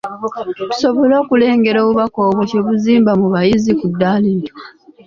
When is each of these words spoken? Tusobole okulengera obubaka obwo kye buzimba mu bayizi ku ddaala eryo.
Tusobole 0.69 1.13
okulengera 1.23 1.77
obubaka 1.81 2.17
obwo 2.27 2.41
kye 2.49 2.59
buzimba 2.65 3.11
mu 3.21 3.27
bayizi 3.33 3.71
ku 3.79 3.85
ddaala 3.91 4.27
eryo. 4.35 4.53